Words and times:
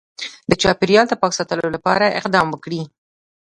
د 0.49 0.51
چاپیریال 0.61 1.05
د 1.09 1.13
پاک 1.21 1.31
ساتلو 1.37 1.67
لپاره 1.75 2.15
اقدام 2.19 2.47
وکړي 2.51 2.81